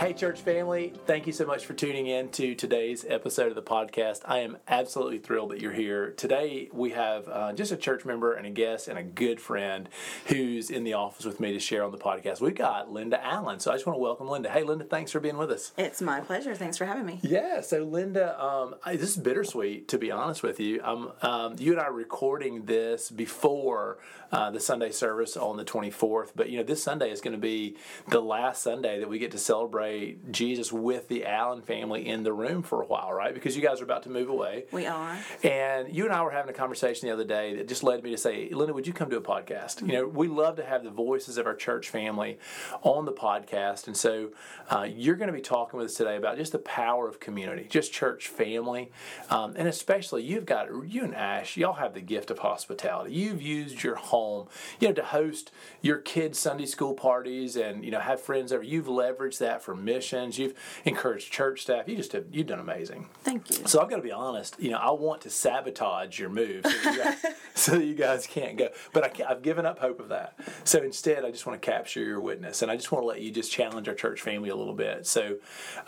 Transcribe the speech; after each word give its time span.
Hey, 0.00 0.14
church 0.14 0.40
family, 0.40 0.94
thank 1.04 1.26
you 1.26 1.32
so 1.34 1.44
much 1.44 1.66
for 1.66 1.74
tuning 1.74 2.06
in 2.06 2.30
to 2.30 2.54
today's 2.54 3.04
episode 3.06 3.48
of 3.48 3.54
the 3.54 3.60
podcast. 3.60 4.22
I 4.24 4.38
am 4.38 4.56
absolutely 4.66 5.18
thrilled 5.18 5.50
that 5.50 5.60
you're 5.60 5.74
here. 5.74 6.12
Today, 6.12 6.70
we 6.72 6.92
have 6.92 7.28
uh, 7.28 7.52
just 7.52 7.70
a 7.70 7.76
church 7.76 8.06
member 8.06 8.32
and 8.32 8.46
a 8.46 8.50
guest 8.50 8.88
and 8.88 8.98
a 8.98 9.02
good 9.02 9.42
friend 9.42 9.90
who's 10.28 10.70
in 10.70 10.84
the 10.84 10.94
office 10.94 11.26
with 11.26 11.38
me 11.38 11.52
to 11.52 11.60
share 11.60 11.84
on 11.84 11.92
the 11.92 11.98
podcast. 11.98 12.40
We've 12.40 12.54
got 12.54 12.90
Linda 12.90 13.22
Allen. 13.22 13.60
So 13.60 13.70
I 13.70 13.74
just 13.74 13.86
want 13.86 13.98
to 13.98 14.00
welcome 14.00 14.26
Linda. 14.26 14.48
Hey, 14.48 14.62
Linda, 14.62 14.86
thanks 14.86 15.12
for 15.12 15.20
being 15.20 15.36
with 15.36 15.50
us. 15.50 15.72
It's 15.76 16.00
my 16.00 16.20
pleasure. 16.20 16.54
Thanks 16.54 16.78
for 16.78 16.86
having 16.86 17.04
me. 17.04 17.20
Yeah, 17.20 17.60
so 17.60 17.84
Linda, 17.84 18.42
um, 18.42 18.76
I, 18.82 18.96
this 18.96 19.10
is 19.10 19.16
bittersweet, 19.18 19.88
to 19.88 19.98
be 19.98 20.10
honest 20.10 20.42
with 20.42 20.60
you. 20.60 20.80
Um, 20.82 21.12
um, 21.20 21.56
you 21.58 21.72
and 21.72 21.80
I 21.80 21.84
are 21.84 21.92
recording 21.92 22.64
this 22.64 23.10
before 23.10 23.98
uh, 24.32 24.50
the 24.50 24.60
Sunday 24.60 24.92
service 24.92 25.36
on 25.36 25.58
the 25.58 25.64
24th, 25.64 26.30
but 26.34 26.48
you 26.48 26.56
know, 26.56 26.64
this 26.64 26.82
Sunday 26.82 27.10
is 27.10 27.20
going 27.20 27.32
to 27.32 27.38
be 27.38 27.76
the 28.08 28.22
last 28.22 28.62
Sunday 28.62 28.98
that 28.98 29.08
we 29.10 29.18
get 29.18 29.32
to 29.32 29.38
celebrate 29.38 29.89
Jesus 30.30 30.72
with 30.72 31.08
the 31.08 31.26
Allen 31.26 31.62
family 31.62 32.06
in 32.06 32.22
the 32.22 32.32
room 32.32 32.62
for 32.62 32.82
a 32.82 32.86
while, 32.86 33.12
right? 33.12 33.34
Because 33.34 33.56
you 33.56 33.62
guys 33.62 33.80
are 33.80 33.84
about 33.84 34.02
to 34.04 34.10
move 34.10 34.28
away. 34.28 34.64
We 34.72 34.86
are. 34.86 35.18
And 35.42 35.94
you 35.94 36.04
and 36.04 36.12
I 36.12 36.22
were 36.22 36.30
having 36.30 36.50
a 36.50 36.56
conversation 36.56 37.08
the 37.08 37.14
other 37.14 37.24
day 37.24 37.56
that 37.56 37.68
just 37.68 37.82
led 37.82 38.02
me 38.02 38.10
to 38.10 38.18
say, 38.18 38.48
Linda, 38.50 38.72
would 38.72 38.86
you 38.86 38.92
come 38.92 39.10
to 39.10 39.16
a 39.16 39.22
podcast? 39.22 39.76
Mm-hmm. 39.76 39.90
You 39.90 39.92
know, 39.94 40.06
we 40.06 40.28
love 40.28 40.56
to 40.56 40.64
have 40.64 40.84
the 40.84 40.90
voices 40.90 41.38
of 41.38 41.46
our 41.46 41.54
church 41.54 41.88
family 41.88 42.38
on 42.82 43.04
the 43.04 43.12
podcast. 43.12 43.86
And 43.86 43.96
so 43.96 44.30
uh, 44.68 44.86
you're 44.88 45.16
going 45.16 45.28
to 45.28 45.32
be 45.32 45.40
talking 45.40 45.78
with 45.78 45.86
us 45.90 45.94
today 45.94 46.16
about 46.16 46.36
just 46.36 46.52
the 46.52 46.58
power 46.58 47.08
of 47.08 47.20
community, 47.20 47.66
just 47.68 47.92
church 47.92 48.28
family. 48.28 48.90
Um, 49.28 49.54
and 49.56 49.68
especially, 49.68 50.22
you've 50.22 50.46
got, 50.46 50.68
you 50.86 51.04
and 51.04 51.14
Ash, 51.14 51.56
y'all 51.56 51.74
have 51.74 51.94
the 51.94 52.00
gift 52.00 52.30
of 52.30 52.40
hospitality. 52.40 53.14
You've 53.14 53.42
used 53.42 53.82
your 53.82 53.96
home, 53.96 54.48
you 54.78 54.88
know, 54.88 54.94
to 54.94 55.04
host 55.04 55.50
your 55.82 55.98
kids' 55.98 56.38
Sunday 56.38 56.66
school 56.66 56.94
parties 56.94 57.56
and, 57.56 57.84
you 57.84 57.90
know, 57.90 58.00
have 58.00 58.20
friends 58.20 58.52
over. 58.52 58.62
You've 58.62 58.86
leveraged 58.86 59.38
that 59.38 59.62
for 59.62 59.74
missions. 59.80 60.38
You've 60.38 60.54
encouraged 60.84 61.32
church 61.32 61.62
staff. 61.62 61.88
You 61.88 61.96
just 61.96 62.12
have, 62.12 62.26
you've 62.32 62.46
done 62.46 62.60
amazing. 62.60 63.08
Thank 63.22 63.50
you. 63.50 63.66
So 63.66 63.80
I've 63.80 63.90
got 63.90 63.96
to 63.96 64.02
be 64.02 64.12
honest. 64.12 64.56
You 64.58 64.70
know, 64.70 64.78
I 64.78 64.90
want 64.90 65.22
to 65.22 65.30
sabotage 65.30 66.18
your 66.18 66.30
move 66.30 66.64
so, 66.64 66.90
you 66.90 67.02
guys, 67.02 67.26
so 67.54 67.72
that 67.72 67.84
you 67.84 67.94
guys 67.94 68.26
can't 68.26 68.56
go. 68.56 68.68
But 68.92 69.04
I 69.04 69.28
have 69.28 69.42
given 69.42 69.66
up 69.66 69.78
hope 69.78 70.00
of 70.00 70.08
that. 70.08 70.38
So 70.64 70.80
instead, 70.80 71.24
I 71.24 71.30
just 71.30 71.46
want 71.46 71.60
to 71.60 71.70
capture 71.70 72.02
your 72.02 72.20
witness, 72.20 72.62
and 72.62 72.70
I 72.70 72.76
just 72.76 72.92
want 72.92 73.02
to 73.02 73.06
let 73.06 73.20
you 73.20 73.30
just 73.30 73.50
challenge 73.52 73.88
our 73.88 73.94
church 73.94 74.20
family 74.20 74.48
a 74.48 74.56
little 74.56 74.74
bit. 74.74 75.06
So, 75.06 75.36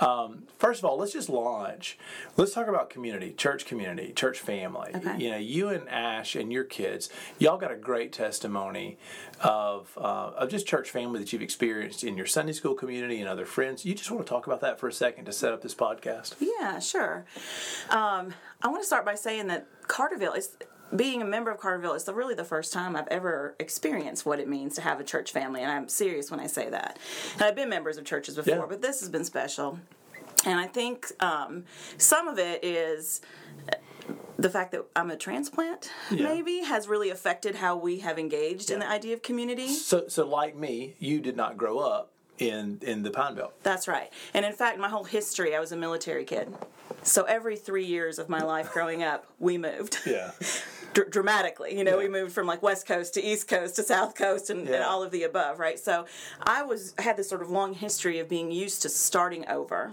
um, 0.01 0.45
first 0.59 0.81
of 0.81 0.85
all, 0.85 0.97
let's 0.99 1.13
just 1.13 1.29
launch. 1.29 1.99
Let's 2.37 2.53
talk 2.53 2.69
about 2.69 2.91
community, 2.91 3.33
church 3.33 3.65
community, 3.65 4.13
church 4.13 4.41
family. 4.41 4.93
Okay. 4.95 5.19
You 5.19 5.31
know, 5.31 5.39
you 5.39 5.69
and 5.69 5.89
Ash 5.89 6.35
and 6.35 6.53
your 6.53 6.65
kids, 6.65 7.11
y'all 7.39 7.59
got 7.59 7.71
a 7.71 7.77
great 7.77 8.13
testimony 8.13 8.99
of 9.41 9.97
uh, 9.97 10.33
of 10.37 10.49
just 10.49 10.67
church 10.67 10.91
family 10.91 11.19
that 11.19 11.33
you've 11.33 11.43
experienced 11.43 12.05
in 12.05 12.17
your 12.17 12.27
Sunday 12.27 12.53
school 12.53 12.75
community 12.75 13.21
and 13.21 13.29
other 13.29 13.47
friends. 13.47 13.82
You 13.85 13.95
just 13.95 14.11
want 14.11 14.25
to 14.27 14.29
talk 14.31 14.47
about 14.47 14.61
that 14.61 14.79
for 14.79 14.89
a 14.89 14.93
second 14.93 15.25
to 15.27 15.33
set 15.33 15.53
up 15.53 15.61
this 15.63 15.75
podcast? 15.75 16.35
Yeah, 16.41 16.79
sure. 16.79 17.25
Um, 17.91 18.35
I 18.63 18.69
want 18.69 18.83
to 18.83 18.87
start 18.87 19.05
by 19.05 19.15
saying 19.15 19.49
that 19.49 19.67
Carterville 19.89 20.35
is 20.37 20.57
being 20.95 21.23
a 21.23 21.25
member 21.25 21.51
of 21.51 21.59
Carterville 21.59 21.95
is 21.95 22.05
the, 22.05 22.13
really 22.15 22.35
the 22.35 22.45
first 22.45 22.73
time 22.73 22.97
I've 22.97 23.09
ever 23.09 23.57
experienced 23.59 24.27
what 24.27 24.39
it 24.39 24.49
means 24.49 24.75
to 24.75 24.83
have 24.83 25.01
a 25.01 25.05
church 25.05 25.33
family, 25.33 25.63
and 25.63 25.71
I'm 25.71 25.89
serious 25.89 26.31
when 26.31 26.39
I 26.39 26.47
say 26.47 26.69
that. 26.69 26.99
And 27.35 27.43
I've 27.43 27.57
been 27.57 27.71
members 27.71 27.97
of 27.97 28.05
churches 28.05 28.37
before, 28.37 28.55
Yeah. 28.57 28.67
but 28.69 28.83
this 28.83 29.01
has 29.01 29.09
been 29.09 29.25
special. 29.25 29.79
And 30.45 30.59
I 30.61 30.67
think 30.67 31.07
um, 31.21 31.65
some 31.99 32.29
of 32.29 32.39
it 32.39 32.63
is 32.65 33.21
the 34.37 34.51
fact 34.51 34.73
that 34.73 34.85
I'm 34.97 35.11
a 35.11 35.17
transplant, 35.17 35.91
Yeah. 36.11 36.25
maybe, 36.25 36.59
has 36.61 36.89
really 36.89 37.11
affected 37.11 37.55
how 37.57 37.77
we 37.77 38.01
have 38.01 38.19
engaged 38.19 38.71
in 38.71 38.81
the 38.81 38.89
idea 38.89 39.15
of 39.15 39.23
community. 39.23 39.69
So, 39.69 40.09
so 40.09 40.27
like 40.27 40.57
me, 40.57 40.95
you 40.99 41.21
did 41.21 41.37
not 41.37 41.57
grow 41.57 41.79
up 41.79 42.13
in 42.39 42.79
in 42.83 43.03
the 43.03 43.11
Pine 43.11 43.35
Belt. 43.35 43.55
That's 43.63 43.89
right. 43.89 44.11
And 44.35 44.45
in 44.45 44.53
fact, 44.53 44.79
my 44.79 44.89
whole 44.89 45.05
history, 45.05 45.55
I 45.55 45.61
was 45.61 45.73
a 45.73 45.77
military 45.77 46.25
kid. 46.25 46.53
So 47.03 47.25
every 47.25 47.57
three 47.57 47.85
years 47.85 48.19
of 48.19 48.29
my 48.29 48.41
life 48.41 48.73
growing 48.73 49.03
up, 49.03 49.27
we 49.39 49.59
moved. 49.59 49.99
Yeah. 50.07 50.31
Dr- 50.95 51.11
dramatically. 51.11 51.77
You 51.77 51.85
know, 51.85 51.97
we 51.97 52.09
moved 52.09 52.33
from 52.33 52.47
like 52.47 52.63
West 52.63 52.87
Coast 52.87 53.15
to 53.15 53.23
East 53.23 53.49
Coast 53.49 53.77
to 53.77 53.83
South 53.83 54.15
Coast 54.15 54.51
and, 54.51 54.69
and 54.69 54.85
all 54.85 55.03
of 55.03 55.11
the 55.11 55.23
above, 55.23 55.59
right? 55.59 55.79
So 55.79 56.07
I 56.43 56.63
was 56.63 56.95
had 56.99 57.17
this 57.17 57.29
sort 57.29 57.41
of 57.43 57.51
long 57.51 57.73
history 57.75 58.19
of 58.19 58.29
being 58.29 58.53
used 58.53 58.83
to 58.83 58.89
starting 58.89 59.49
over. 59.49 59.93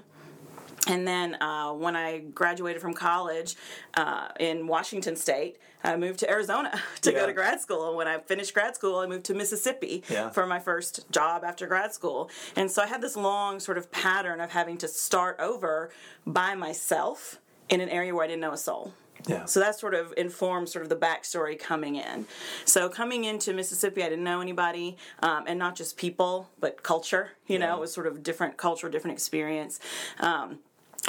And 0.88 1.07
then 1.07 1.35
uh, 1.41 1.72
when 1.73 1.95
I 1.95 2.19
graduated 2.19 2.81
from 2.81 2.94
college 2.94 3.56
uh, 3.95 4.29
in 4.40 4.66
Washington 4.67 5.16
State, 5.16 5.57
I 5.84 5.95
moved 5.97 6.19
to 6.19 6.29
Arizona 6.29 6.81
to 7.01 7.12
Yeah. 7.12 7.19
go 7.19 7.28
to 7.28 7.34
grad 7.34 7.62
school. 7.62 7.88
And 7.90 7.97
when 7.97 8.07
I 8.07 8.19
finished 8.19 8.53
grad 8.53 8.75
school, 8.75 8.97
I 9.00 9.06
moved 9.07 9.25
to 9.25 9.34
Mississippi 9.34 10.03
Yeah. 10.09 10.29
for 10.29 10.45
my 10.47 10.59
first 10.59 11.09
job 11.12 11.44
after 11.44 11.67
grad 11.67 11.94
school. 11.94 12.29
And 12.56 12.72
so 12.72 12.81
I 12.81 12.88
had 12.88 13.01
this 13.01 13.16
long 13.16 13.59
sort 13.59 13.78
of 13.78 13.91
pattern 13.91 14.41
of 14.41 14.51
having 14.51 14.78
to 14.79 14.88
start 14.88 15.38
over 15.40 15.91
by 16.25 16.56
myself 16.56 17.40
in 17.69 17.81
an 17.81 17.90
area 17.90 18.13
where 18.16 18.23
I 18.23 18.28
didn't 18.28 18.41
know 18.41 18.53
a 18.53 18.57
soul. 18.57 18.94
Yeah. 19.28 19.44
So 19.46 19.59
that 19.59 19.78
sort 19.78 19.94
of 19.96 20.13
informs 20.16 20.72
sort 20.72 20.81
of 20.84 20.90
the 20.90 20.96
backstory 20.96 21.59
coming 21.59 21.97
in. 21.97 22.25
So 22.63 22.88
coming 22.88 23.25
into 23.25 23.53
Mississippi, 23.53 24.01
I 24.01 24.07
didn't 24.09 24.23
know 24.23 24.40
anybody, 24.40 24.96
um, 25.22 25.44
and 25.46 25.59
not 25.59 25.75
just 25.75 25.97
people, 25.97 26.50
but 26.61 26.84
culture. 26.84 27.31
You 27.46 27.59
know, 27.59 27.75
it 27.75 27.79
was 27.81 27.94
sort 27.94 28.07
of 28.07 28.23
different 28.23 28.56
culture, 28.56 28.88
different 28.90 29.16
experience. 29.16 29.81
Um, 30.22 30.59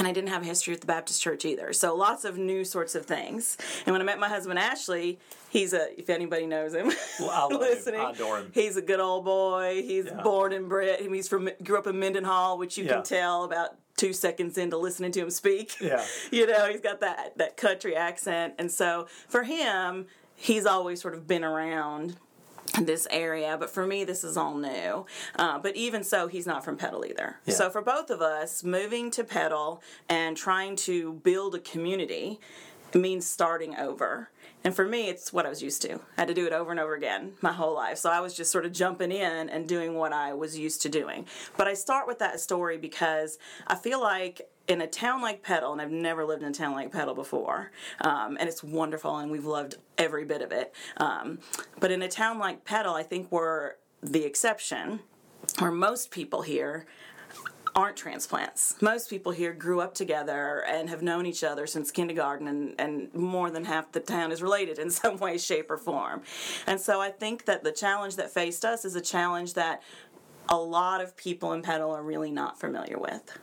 and 0.01 0.09
I 0.09 0.13
didn't 0.13 0.31
have 0.31 0.41
a 0.43 0.47
history 0.47 0.73
at 0.73 0.81
the 0.81 0.87
Baptist 0.87 1.21
church 1.21 1.45
either. 1.45 1.75
So 1.75 1.95
lots 1.95 2.25
of 2.25 2.39
new 2.39 2.65
sorts 2.65 2.95
of 2.95 3.05
things. 3.05 3.59
And 3.85 3.93
when 3.93 4.01
I 4.01 4.05
met 4.05 4.19
my 4.19 4.29
husband 4.31 4.59
Ashley, 4.59 5.19
he's 5.51 5.75
a 5.75 5.89
if 6.01 6.09
anybody 6.09 6.47
knows 6.47 6.75
him, 6.75 6.91
Well, 7.21 7.29
I 7.31 7.43
love 7.43 7.53
him. 7.53 7.61
listening, 7.61 8.01
I 8.01 8.11
adore 8.13 8.39
him. 8.39 8.51
he's 8.55 8.79
a 8.79 8.83
good 8.83 8.99
old 8.99 9.27
boy. 9.27 9.83
He's 9.87 10.07
Yeah. 10.07 10.23
born 10.23 10.55
and 10.55 10.71
bred. 10.71 11.01
He's 11.01 11.29
from 11.29 11.51
grew 11.63 11.79
up 11.79 11.87
in 11.87 11.99
Mendenhall, 11.99 12.57
which 12.57 12.79
you 12.79 12.85
Yeah. 12.87 12.95
can 12.95 13.03
tell 13.03 13.45
about 13.45 13.77
two 13.99 14.15
seconds 14.15 14.57
into 14.57 14.79
listening 14.79 15.13
to 15.13 15.21
him 15.21 15.29
speak. 15.31 15.79
Yeah. 15.83 16.03
you 16.31 16.47
know, 16.47 16.71
he's 16.71 16.81
got 16.81 17.01
that 17.01 17.37
that 17.37 17.59
country 17.59 17.95
accent, 17.95 18.55
and 18.59 18.73
so 18.73 19.07
for 19.29 19.43
him, 19.43 20.07
he's 20.35 20.65
always 20.65 21.03
sort 21.03 21.13
of 21.13 21.27
been 21.27 21.45
around 21.45 22.17
this 22.81 23.07
area 23.11 23.57
but 23.59 23.71
for 23.71 23.87
me 23.87 24.05
this 24.05 24.25
is 24.25 24.37
all 24.37 24.57
new. 24.57 25.07
Uh, 25.37 25.59
but 25.59 25.77
even 25.77 26.05
so 26.05 26.29
he's 26.29 26.47
not 26.47 26.65
from 26.65 26.77
Petal 26.77 27.05
either. 27.05 27.39
Yeah. 27.45 27.55
so 27.55 27.71
for 27.71 27.83
both 27.83 28.11
of 28.11 28.21
us 28.21 28.63
moving 28.63 29.11
to 29.13 29.25
Petal 29.25 29.83
and 30.09 30.37
trying 30.37 30.77
to 30.77 31.15
build 31.15 31.55
a 31.55 31.59
community 31.61 32.41
means 32.95 33.29
starting 33.29 33.77
over. 33.77 34.31
And 34.65 34.75
for 34.75 34.85
me 34.85 35.09
it's 35.09 35.33
what 35.33 35.47
i 35.47 35.49
was 35.49 35.63
used 35.63 35.81
to. 35.83 35.95
I 35.95 36.23
had 36.23 36.29
to 36.29 36.35
do 36.35 36.47
it 36.47 36.53
over 36.53 36.71
and 36.71 36.81
over 36.81 36.95
again 36.95 37.33
my 37.41 37.53
whole 37.53 37.75
life. 37.75 37.99
So 37.99 38.11
i 38.11 38.21
was 38.21 38.35
just 38.35 38.51
sort 38.51 38.67
of 38.67 38.73
jumping 38.73 39.13
in 39.13 39.49
and 39.49 39.69
doing 39.69 39.95
what 39.95 40.13
i 40.13 40.33
was 40.33 40.59
used 40.59 40.83
to 40.83 40.89
doing. 40.89 41.27
But 41.57 41.69
i 41.69 41.75
start 41.75 42.07
with 42.07 42.19
that 42.19 42.41
story 42.41 42.79
because 42.79 43.39
i 43.67 43.75
feel 43.75 44.01
like 44.01 44.43
in 44.71 44.81
a 44.81 44.87
town 44.87 45.21
like 45.21 45.43
Petal, 45.43 45.73
and 45.73 45.83
I've 45.83 45.91
never 45.91 46.25
lived 46.25 46.43
in 46.43 46.49
a 46.49 46.55
town 46.55 46.75
like 46.75 46.93
Petal 46.93 47.15
before, 47.15 47.73
um, 48.03 48.37
and 48.39 48.49
it's 48.49 48.63
wonderful, 48.63 49.17
and 49.19 49.31
we've 49.31 49.45
loved 49.45 49.77
every 49.99 50.25
bit 50.25 50.43
of 50.43 50.53
it. 50.53 50.73
Um, 50.99 51.41
but 51.81 51.91
in 51.91 52.03
a 52.03 52.09
town 52.09 52.39
like 52.39 52.65
Petal, 52.65 52.95
I 52.95 53.03
think 53.03 53.33
we're 53.33 53.73
the 54.01 54.25
exception, 54.25 55.01
where 55.59 55.73
most 55.73 56.13
people 56.13 56.43
here 56.43 56.87
aren't 57.75 57.97
transplants. 57.97 58.81
Most 58.81 59.11
people 59.11 59.33
here 59.33 59.53
grew 59.53 59.81
up 59.81 59.95
together 59.95 60.65
and 60.67 60.89
have 60.89 61.03
known 61.03 61.27
each 61.27 61.43
other 61.43 61.67
since 61.67 61.91
kindergarten, 61.91 62.47
and, 62.47 62.75
and 62.79 63.13
more 63.13 63.51
than 63.51 63.65
half 63.65 63.91
the 63.91 64.01
town 64.01 64.31
is 64.31 64.41
related 64.41 64.79
in 64.79 64.89
some 64.91 65.17
way, 65.17 65.37
shape, 65.37 65.69
or 65.69 65.79
form. 65.79 66.23
And 66.69 66.81
so 66.81 67.01
I 67.01 67.11
think 67.11 67.47
that 67.47 67.65
the 67.65 67.73
challenge 67.73 68.15
that 68.17 68.31
faced 68.31 68.65
us 68.65 68.85
is 68.85 68.95
a 68.95 69.01
challenge 69.01 69.55
that 69.55 69.83
a 70.49 70.57
lot 70.57 71.01
of 71.01 71.17
people 71.17 71.53
in 71.55 71.63
Petal 71.63 71.91
are 71.91 72.03
really 72.03 72.31
not 72.31 72.59
familiar 72.59 72.99
with. 72.99 73.37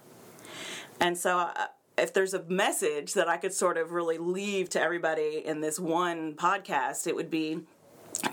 And 1.00 1.18
so, 1.18 1.38
uh, 1.38 1.68
if 1.98 2.14
there's 2.14 2.34
a 2.34 2.44
message 2.44 3.14
that 3.14 3.28
I 3.28 3.38
could 3.38 3.54
sort 3.54 3.78
of 3.78 3.92
really 3.92 4.18
leave 4.18 4.70
to 4.70 4.82
everybody 4.82 5.42
in 5.44 5.62
this 5.62 5.80
one 5.80 6.36
podcast, 6.36 7.08
it 7.08 7.16
would 7.16 7.32
be 7.32 7.62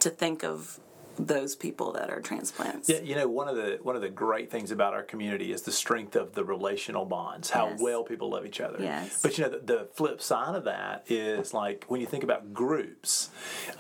to 0.01 0.11
think 0.11 0.45
of 0.45 0.81
those 1.19 1.55
people 1.57 1.93
that 1.93 2.11
are 2.11 2.21
transplants. 2.21 2.89
Yeah, 2.89 3.01
you 3.01 3.15
know, 3.15 3.29
one 3.29 3.49
of 3.49 3.57
the 3.57 3.79
one 3.83 3.97
of 3.97 4.03
the 4.03 4.09
great 4.09 4.51
things 4.51 4.71
about 4.71 4.95
our 4.95 5.03
community 5.03 5.53
is 5.53 5.63
the 5.63 5.73
strength 5.73 6.17
of 6.17 6.35
the 6.35 6.45
relational 6.45 7.05
bonds, 7.05 7.51
how 7.51 7.69
Yes. 7.69 7.81
well 7.81 8.03
people 8.05 8.31
love 8.31 8.45
each 8.47 8.61
other. 8.61 8.79
Yes. 8.81 9.21
But 9.23 9.39
you 9.39 9.45
know, 9.45 9.51
the, 9.51 9.59
the 9.59 9.89
flip 9.95 10.21
side 10.21 10.55
of 10.55 10.65
that 10.65 11.05
is 11.09 11.55
like 11.55 11.85
when 11.89 12.01
you 12.01 12.07
think 12.07 12.25
about 12.25 12.53
groups, 12.53 13.31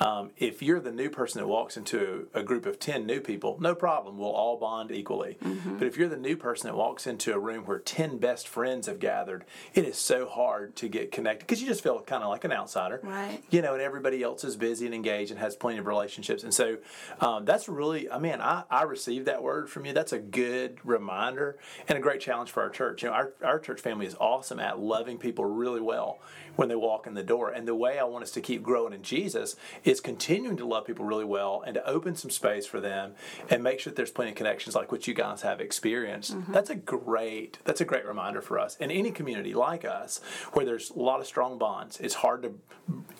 um, 0.01 0.31
if 0.37 0.63
you're 0.63 0.81
the 0.81 0.93
new 0.93 1.11
person 1.11 1.41
that 1.41 1.47
walks 1.49 1.77
into 1.77 2.29
a, 2.35 2.43
group 2.43 2.67
of 2.67 2.79
ten 2.79 3.07
new 3.07 3.21
people, 3.21 3.57
no 3.61 3.75
problem, 3.75 4.19
we'll 4.19 4.29
all 4.31 4.59
bond 4.59 4.91
equally. 4.93 5.37
Mm-hmm. 5.43 5.79
But 5.79 5.87
if 5.89 5.97
you're 5.97 6.09
the 6.09 6.17
new 6.17 6.37
person 6.37 6.69
that 6.69 6.77
walks 6.77 7.07
into 7.07 7.33
a 7.35 7.39
room 7.39 7.65
where 7.65 7.79
ten 7.79 8.19
best 8.19 8.47
friends 8.47 8.87
have 8.87 8.99
gathered, 9.01 9.45
it 9.75 9.85
is 9.85 9.97
so 9.97 10.27
hard 10.27 10.77
to 10.77 10.89
get 10.89 11.11
connected 11.11 11.47
because 11.47 11.61
you 11.61 11.67
just 11.67 11.83
feel 11.83 12.01
kind 12.03 12.23
of 12.23 12.29
like 12.29 12.45
an 12.45 12.53
outsider, 12.53 13.01
Right. 13.03 13.43
You 13.51 13.63
know, 13.63 13.73
and 13.75 13.83
everybody 13.83 14.23
else 14.23 14.45
is 14.45 14.57
busy 14.57 14.87
and 14.87 14.95
engaged 14.95 15.31
and 15.31 15.41
has 15.41 15.57
plenty 15.57 15.79
of 15.79 15.87
relationships, 15.87 16.43
and 16.45 16.53
so. 16.55 16.77
um, 17.21 17.24
that's 17.45 17.69
really, 17.69 18.11
I 18.11 18.19
mean, 18.19 18.41
I, 18.41 18.65
I 18.71 18.83
received 18.83 19.27
that 19.27 19.43
word 19.43 19.71
from 19.71 19.87
you. 19.87 19.93
That's 19.93 20.13
a 20.13 20.19
good 20.19 20.79
reminder 20.85 21.59
and 21.89 21.97
a 21.97 22.01
great 22.01 22.21
challenge 22.21 22.51
for 22.51 22.63
our 22.63 22.71
church. 22.71 23.03
You 23.03 23.09
know, 23.09 23.15
our, 23.15 23.33
our 23.43 23.59
church 23.59 23.81
family 23.81 24.07
is 24.07 24.15
awesome 24.21 24.61
at 24.61 24.79
loving 24.79 25.19
people 25.19 25.45
really 25.45 25.81
well 25.81 26.21
when 26.57 26.69
they 26.69 26.77
walk 26.77 27.07
in 27.07 27.15
the 27.15 27.23
door. 27.23 27.51
And 27.51 27.67
the 27.67 27.75
way 27.75 27.99
I 27.99 28.05
want 28.05 28.25
us 28.25 28.31
to 28.33 28.41
keep 28.41 28.63
growing 28.63 28.93
in 28.93 29.03
Jesus 29.03 29.57
is 29.85 30.01
continuing 30.01 30.57
to 30.59 30.67
love 30.67 30.87
people 30.87 31.05
really 31.05 31.25
well 31.25 31.63
and 31.67 31.75
to 31.75 31.89
open 31.89 32.15
some 32.15 32.31
space 32.31 32.67
for 32.67 32.81
them 32.81 33.15
and 33.51 33.63
make 33.63 33.81
sure 33.81 33.91
that 33.91 33.97
there's 33.97 34.11
plenty 34.11 34.31
of 34.31 34.37
connections 34.37 34.75
like 34.75 34.93
what 34.93 35.07
you 35.07 35.15
guys 35.15 35.43
have 35.43 35.61
experienced. 35.61 36.37
Mm-hmm. 36.37 36.53
That's 36.53 36.71
a 36.71 36.77
great 36.77 37.59
that's 37.65 37.81
a 37.81 37.85
great 37.85 38.07
reminder 38.07 38.41
for 38.41 38.59
us. 38.59 38.77
In 38.77 38.91
any 38.91 39.11
community 39.11 39.55
like 39.55 39.85
us, 39.85 40.21
where 40.53 40.65
there's 40.65 40.91
a 40.91 40.99
lot 40.99 41.21
of 41.21 41.27
strong 41.27 41.59
bonds, 41.59 41.99
it's 42.01 42.15
hard 42.15 42.43
to 42.43 42.55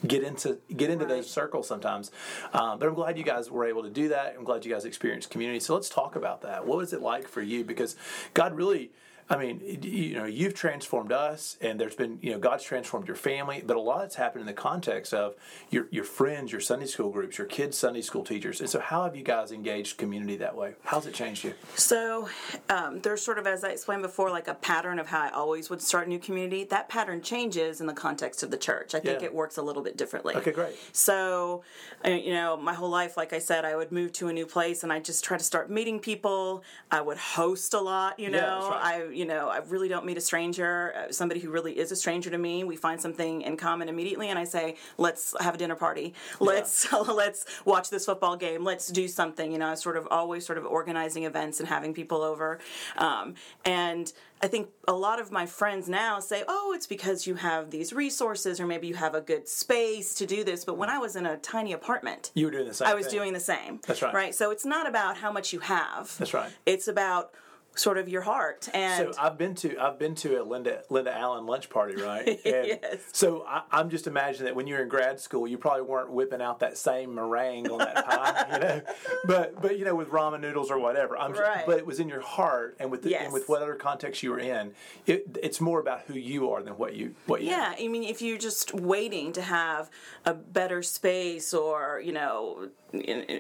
get 0.07 0.23
into 0.23 0.59
get 0.77 0.91
into 0.91 1.05
right. 1.05 1.17
those 1.17 1.31
circles 1.31 1.67
sometimes. 1.67 2.11
Um, 2.53 2.79
but 2.79 2.89
I'm 2.89 2.95
glad 2.95 3.19
you 3.19 3.25
guys 3.25 3.51
were 3.51 3.65
able 3.65 3.83
to 3.83 3.91
do 3.95 4.09
that. 4.09 4.35
I'm 4.37 4.45
glad 4.45 4.65
you 4.65 4.73
guys 4.73 4.85
experienced 4.85 5.31
community. 5.31 5.61
So 5.61 5.75
let's 5.75 5.89
talk 5.89 6.17
about 6.17 6.43
that. 6.43 6.67
What 6.67 6.79
was 6.79 6.93
it 6.93 7.01
like 7.01 7.29
for 7.29 7.43
you? 7.43 7.65
Because 7.65 7.97
God 8.35 8.55
really 8.55 8.91
I 9.29 9.39
mean, 9.39 9.81
you 9.83 10.17
know, 10.17 10.27
you've 10.27 10.53
transformed 10.53 11.11
us, 11.11 11.57
and 11.63 11.81
there's 11.81 11.95
been, 11.95 12.19
you 12.21 12.33
know, 12.33 12.39
God's 12.39 12.63
transformed 12.63 13.07
your 13.07 13.17
family, 13.17 13.63
but 13.67 13.75
a 13.75 13.81
lot 13.81 14.03
has 14.03 14.17
happened 14.17 14.43
in 14.43 14.47
the 14.47 14.53
context 14.53 15.15
of 15.15 15.35
your 15.71 15.89
your 15.91 16.05
friends, 16.05 16.53
your 16.53 16.61
Sunday 16.61 16.85
school 16.85 17.11
groups, 17.11 17.39
your 17.39 17.47
kids' 17.47 17.79
Sunday 17.79 18.03
school 18.03 18.23
teachers. 18.23 18.61
And 18.61 18.69
so, 18.69 18.81
how 18.81 19.05
have 19.05 19.17
you 19.17 19.23
guys 19.23 19.51
engaged 19.51 19.97
community 19.97 20.37
that 20.37 20.55
way? 20.55 20.75
How's 20.85 21.07
it 21.07 21.15
changed 21.15 21.43
you? 21.43 21.55
So, 21.75 22.29
um, 22.69 23.01
there's 23.01 23.23
sort 23.23 23.39
of, 23.39 23.47
as 23.47 23.65
I 23.65 23.71
explained 23.71 24.03
before, 24.03 24.31
like 24.31 24.47
a 24.47 24.55
pattern 24.55 24.99
of 24.99 25.07
how 25.07 25.23
I 25.23 25.31
always 25.31 25.71
would 25.71 25.81
start 25.81 26.07
a 26.07 26.11
new 26.11 26.19
community. 26.19 26.65
That 26.65 26.91
pattern 26.91 27.23
changes 27.23 27.81
in 27.81 27.87
the 27.87 27.95
context 27.95 28.43
of 28.43 28.51
the 28.51 28.59
church. 28.59 28.95
I 28.95 29.01
think 29.01 29.21
yeah. 29.21 29.27
it 29.27 29.35
works 29.35 29.57
a 29.57 29.63
little 29.63 29.83
bit 29.83 29.97
differently. 29.97 30.35
Okay, 30.35 30.53
great. 30.53 30.75
So, 30.93 31.63
you 32.05 32.35
know, 32.35 32.59
my 32.59 32.75
whole 32.75 32.91
life, 32.91 33.17
like 33.17 33.33
I 33.33 33.39
said, 33.39 33.65
I 33.65 33.75
would 33.75 33.91
move 33.91 34.13
to 34.15 34.29
a 34.29 34.33
new 34.35 34.45
place 34.45 34.83
and 34.83 34.93
I 34.93 35.01
just 35.01 35.25
try 35.25 35.39
to 35.39 35.45
start 35.45 35.71
meeting 35.71 35.99
people. 35.99 36.63
I 36.91 37.01
would 37.01 37.17
host 37.17 37.73
a 37.73 37.81
lot. 37.81 38.21
You 38.21 38.29
know, 38.31 38.39
yeah, 38.39 38.69
right. 38.69 38.81
I 38.83 39.14
you 39.15 39.25
know, 39.25 39.49
I 39.49 39.59
really 39.69 39.89
don't 39.89 40.05
meet 40.05 40.17
a 40.17 40.21
stranger, 40.21 40.95
uh, 40.97 41.13
somebody 41.13 41.41
who 41.41 41.51
really 41.51 41.79
is 41.79 41.93
a 41.93 41.97
stranger 41.97 42.31
to 42.31 42.39
me. 42.39 42.65
We 42.65 42.77
find 42.77 43.01
something 43.01 43.43
in 43.43 43.57
common 43.57 43.89
immediately, 43.89 44.29
and 44.29 44.39
I 44.39 44.45
say, 44.45 44.77
"Let's 44.99 45.35
have 45.41 45.55
a 45.55 45.59
dinner 45.59 45.75
party. 45.75 46.15
Let's 46.41 46.87
yeah. 46.91 46.99
let's 47.23 47.47
watch 47.65 47.91
this 47.91 48.07
football 48.07 48.37
game. 48.37 48.65
Let's 48.65 48.89
do 48.89 49.09
something." 49.09 49.53
You 49.53 49.59
know, 49.59 49.69
I 49.69 49.75
sort 49.75 49.97
of 49.97 50.07
always 50.11 50.45
sort 50.45 50.59
of 50.59 50.67
organizing 50.67 51.25
events 51.25 51.61
and 51.61 51.69
having 51.69 51.95
people 51.95 52.23
over, 52.23 52.59
um, 52.97 53.35
and 53.65 54.13
I 54.43 54.47
think 54.47 54.69
a 54.87 54.93
lot 54.93 55.21
of 55.21 55.33
my 55.33 55.47
friends 55.47 55.89
now 55.89 56.21
say, 56.21 56.45
"Oh, 56.47 56.73
it's 56.75 56.87
because 56.87 57.27
you 57.27 57.37
have 57.37 57.71
these 57.71 57.93
resources, 57.93 58.61
or 58.61 58.67
maybe 58.67 58.87
you 58.87 58.95
have 58.95 59.15
a 59.15 59.21
good 59.21 59.49
space 59.49 60.15
to 60.17 60.27
do 60.27 60.45
this." 60.45 60.65
But 60.65 60.77
when 60.77 60.91
I 60.91 60.99
was 60.99 61.17
in 61.17 61.25
a 61.25 61.39
tiny 61.39 61.73
apartment, 61.73 62.31
you 62.35 62.47
were 62.47 62.53
doing 62.53 62.69
the 62.69 62.75
same. 62.75 62.89
I 62.89 62.95
was 62.95 63.07
thing. 63.07 63.17
doing 63.17 63.33
the 63.33 63.41
same. 63.41 63.81
That's 63.87 64.03
right. 64.03 64.13
Right. 64.13 64.35
So 64.35 64.51
it's 64.51 64.67
not 64.67 64.89
about 64.89 65.17
how 65.17 65.33
much 65.33 65.53
you 65.53 65.61
have. 65.61 66.17
That's 66.19 66.35
right. 66.35 66.53
It's 66.67 66.89
about 66.89 67.33
sort 67.75 67.99
of 67.99 68.09
your 68.09 68.23
heart. 68.23 68.69
And 68.73 69.15
so 69.15 69.21
I've 69.21 69.37
been 69.37 69.55
to 69.57 69.79
I've 69.79 69.99
been 69.99 70.15
to 70.17 70.41
a 70.41 70.43
Linda 70.43 70.83
Linda 70.91 71.17
Allen 71.17 71.47
lunch 71.47 71.69
party, 71.69 71.97
right? 71.97 72.41
And 72.45 72.67
yes. 72.67 73.01
So 73.13 73.45
I, 73.49 73.63
am 73.81 73.91
just 73.91 74.07
imagining 74.07 74.47
that 74.47 74.55
when 74.55 74.67
you 74.67 74.75
were 74.75 74.83
in 74.83 74.89
grad 74.89 75.19
school, 75.19 75.49
you 75.49 75.57
probably 75.57 75.83
weren't 75.83 76.11
whipping 76.11 76.43
out 76.43 76.61
that 76.61 76.77
same 76.77 77.15
meringue 77.15 77.71
on 77.71 77.79
that 77.79 78.05
pie, 78.05 78.47
you 78.53 78.59
know. 78.59 78.83
But 79.27 79.63
but 79.63 79.79
you 79.79 79.85
know 79.85 79.95
with 79.95 80.09
ramen 80.09 80.41
noodles 80.41 80.71
or 80.71 80.79
whatever. 80.79 81.17
I'm 81.17 81.33
right. 81.33 81.55
just, 81.55 81.67
but 81.67 81.79
it 81.79 81.87
was 81.87 82.01
in 82.01 82.09
your 82.09 82.21
heart 82.21 82.77
and 82.79 82.91
with 82.91 83.03
the, 83.03 83.11
yes. 83.11 83.25
and 83.25 83.33
with 83.33 83.49
whatever 83.49 83.75
context 83.75 84.23
you 84.23 84.31
were 84.31 84.39
in. 84.39 84.73
It, 85.07 85.39
it's 85.43 85.61
more 85.61 85.81
about 85.81 86.03
who 86.03 86.15
you 86.15 86.51
are 86.51 86.63
than 86.63 86.75
what 86.75 86.95
you 86.95 87.15
what 87.27 87.43
you. 87.43 87.49
Yeah, 87.49 87.75
I 87.79 87.89
mean, 87.89 88.05
if 88.05 88.21
you're 88.21 88.39
just 88.39 88.75
waiting 88.75 89.33
to 89.33 89.43
have 89.43 89.91
a 90.25 90.35
better 90.35 90.83
space 90.83 91.55
or 91.55 92.01
you 92.05 92.13
know 92.13 92.69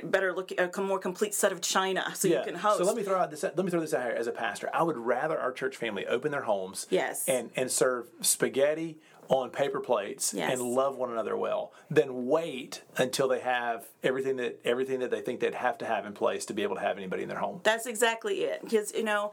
better 0.04 0.32
look 0.32 0.52
a 0.58 0.80
more 0.80 0.98
complete 0.98 1.34
set 1.34 1.52
of 1.52 1.60
china 1.60 2.12
so 2.14 2.28
yeah. 2.28 2.38
you 2.38 2.44
can 2.44 2.54
host. 2.54 2.78
So 2.78 2.84
let 2.84 2.96
me 2.96 3.02
throw 3.02 3.18
out 3.18 3.30
this 3.30 3.42
let 3.42 3.58
me 3.58 3.70
throw 3.70 3.80
this 3.80 3.94
out 3.94 4.02
here 4.02 4.12
as 4.12 4.26
a 4.26 4.32
pastor. 4.32 4.70
I 4.72 4.82
would 4.82 4.96
rather 4.96 5.38
our 5.38 5.52
church 5.52 5.76
family 5.76 6.06
open 6.06 6.30
their 6.32 6.42
homes 6.42 6.86
yes. 6.90 7.24
and 7.28 7.50
and 7.56 7.70
serve 7.70 8.06
spaghetti 8.20 8.98
on 9.28 9.50
paper 9.50 9.80
plates 9.80 10.34
yes. 10.34 10.52
and 10.52 10.62
love 10.62 10.96
one 10.96 11.10
another 11.10 11.36
well 11.36 11.72
than 11.90 12.26
wait 12.26 12.82
until 12.96 13.28
they 13.28 13.40
have 13.40 13.86
everything 14.02 14.36
that 14.36 14.60
everything 14.64 15.00
that 15.00 15.10
they 15.10 15.20
think 15.20 15.40
they'd 15.40 15.54
have 15.54 15.78
to 15.78 15.86
have 15.86 16.06
in 16.06 16.12
place 16.12 16.44
to 16.46 16.54
be 16.54 16.62
able 16.62 16.74
to 16.74 16.82
have 16.82 16.96
anybody 16.96 17.22
in 17.22 17.28
their 17.28 17.38
home. 17.38 17.60
That's 17.62 17.86
exactly 17.86 18.42
it. 18.42 18.62
Because 18.62 18.92
you 18.92 19.04
know, 19.04 19.32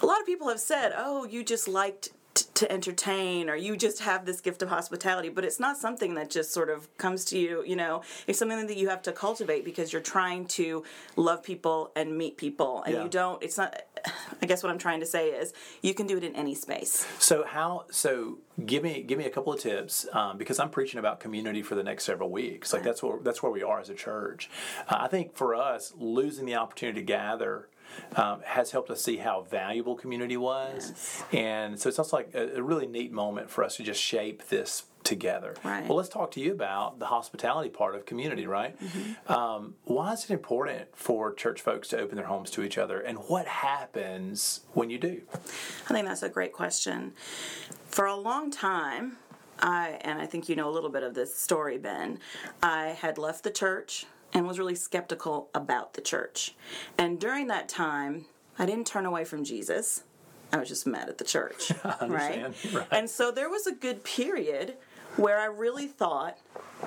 a 0.00 0.06
lot 0.06 0.20
of 0.20 0.26
people 0.26 0.48
have 0.48 0.60
said, 0.60 0.92
"Oh, 0.96 1.24
you 1.24 1.44
just 1.44 1.68
liked 1.68 2.10
to 2.60 2.70
entertain 2.70 3.48
or 3.48 3.56
you 3.56 3.76
just 3.76 4.00
have 4.00 4.26
this 4.26 4.40
gift 4.40 4.62
of 4.62 4.68
hospitality 4.68 5.28
but 5.28 5.44
it's 5.44 5.58
not 5.58 5.76
something 5.76 6.14
that 6.14 6.30
just 6.30 6.52
sort 6.52 6.70
of 6.70 6.94
comes 6.98 7.24
to 7.24 7.38
you 7.38 7.64
you 7.66 7.76
know? 7.76 8.02
It's 8.26 8.38
something 8.38 8.66
that 8.66 8.76
you 8.76 8.88
have 8.88 9.02
to 9.02 9.12
cultivate 9.12 9.64
because 9.64 9.92
you're 9.92 10.02
trying 10.02 10.46
to 10.48 10.84
love 11.16 11.42
people 11.42 11.90
and 11.96 12.16
meet 12.16 12.36
people. 12.36 12.82
And 12.84 12.94
yeah. 12.94 13.02
you 13.04 13.08
don't 13.08 13.42
it's 13.42 13.56
not 13.56 13.80
i 14.42 14.46
guess 14.46 14.62
what 14.62 14.72
i'm 14.72 14.78
trying 14.78 15.00
to 15.00 15.06
say 15.06 15.28
is 15.28 15.52
you 15.82 15.92
can 15.92 16.06
do 16.06 16.16
it 16.16 16.24
in 16.24 16.34
any 16.34 16.54
space. 16.54 17.06
So 17.18 17.44
how 17.44 17.84
so 17.90 18.38
give 18.64 18.82
me 18.82 19.02
give 19.02 19.18
me 19.18 19.24
a 19.24 19.30
couple 19.30 19.52
of 19.52 19.60
tips 19.60 20.06
um, 20.12 20.36
because 20.38 20.58
i'm 20.58 20.70
preaching 20.70 20.98
about 20.98 21.20
community 21.20 21.62
for 21.62 21.74
the 21.74 21.82
next 21.82 22.04
several 22.04 22.30
weeks. 22.30 22.72
Like 22.72 22.82
that's 22.82 23.02
what 23.02 23.24
that's 23.24 23.42
where 23.42 23.52
we 23.52 23.62
are 23.62 23.80
as 23.80 23.88
a 23.90 23.94
church. 23.94 24.50
Uh, 24.88 24.98
i 25.00 25.08
think 25.08 25.34
for 25.34 25.54
us 25.54 25.92
losing 25.96 26.46
the 26.46 26.56
opportunity 26.56 27.00
to 27.00 27.06
gather 27.06 27.68
um, 28.16 28.40
has 28.44 28.70
helped 28.70 28.90
us 28.90 29.02
see 29.02 29.18
how 29.18 29.42
valuable 29.42 29.94
community 29.94 30.36
was. 30.36 30.90
Yes. 30.90 31.24
And 31.32 31.80
so 31.80 31.88
it's 31.88 31.98
also 31.98 32.16
like 32.16 32.34
a, 32.34 32.56
a, 32.56 32.62
really 32.62 32.86
neat 32.86 33.12
moment 33.12 33.50
for 33.50 33.64
us 33.64 33.76
to 33.76 33.82
just 33.82 34.00
shape 34.00 34.48
this 34.48 34.84
together. 35.04 35.54
Right. 35.64 35.86
Well, 35.86 35.96
let's 35.96 36.08
talk 36.08 36.30
to 36.32 36.40
you 36.40 36.52
about 36.52 36.98
the 36.98 37.06
hospitality 37.06 37.70
part 37.70 37.94
of 37.94 38.06
community, 38.06 38.46
right? 38.46 38.78
Mm-hmm. 38.80 39.32
Um, 39.32 39.74
why 39.84 40.12
is 40.12 40.24
it 40.24 40.30
important 40.30 40.88
for 40.94 41.32
church 41.32 41.60
folks 41.60 41.88
to 41.88 41.98
open 41.98 42.16
their 42.16 42.26
homes 42.26 42.50
to 42.52 42.62
each 42.62 42.78
other, 42.78 43.00
and 43.00 43.18
what 43.18 43.46
happens 43.46 44.60
when 44.72 44.90
you 44.90 44.98
do? 44.98 45.22
I 45.88 45.92
think 45.92 46.06
that's 46.06 46.22
a 46.22 46.28
great 46.28 46.52
question. 46.52 47.12
For 47.86 48.06
a 48.06 48.16
long 48.16 48.50
time, 48.50 49.16
I, 49.60 49.98
and 50.02 50.20
I 50.20 50.26
think 50.26 50.48
you 50.48 50.56
know 50.56 50.68
a 50.68 50.72
little 50.72 50.90
bit 50.90 51.02
of 51.02 51.14
this 51.14 51.36
story, 51.36 51.78
Ben, 51.78 52.18
I 52.62 52.88
had 52.88 53.18
left 53.18 53.44
the 53.44 53.50
church 53.50 54.06
and 54.32 54.46
was 54.46 54.58
really 54.58 54.74
skeptical 54.74 55.48
about 55.54 55.94
the 55.94 56.00
church. 56.00 56.54
And 56.96 57.18
during 57.18 57.48
that 57.48 57.68
time, 57.68 58.26
I 58.58 58.66
didn't 58.66 58.86
turn 58.86 59.06
away 59.06 59.24
from 59.24 59.44
Jesus. 59.44 60.04
I 60.52 60.58
was 60.58 60.68
just 60.68 60.86
mad 60.86 61.08
at 61.08 61.18
the 61.18 61.24
church, 61.24 61.72
right? 61.84 62.52
right? 62.72 62.86
And 62.90 63.08
so 63.08 63.30
there 63.30 63.48
was 63.48 63.66
a 63.66 63.72
good 63.72 64.04
period 64.04 64.74
where 65.16 65.38
I 65.38 65.46
really 65.46 65.86
thought, 65.86 66.38